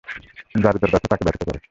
[0.55, 1.59] যারীদের ব্যথা তাকে ব্যথিত করে।